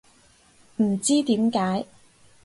[0.77, 1.85] 唔知點解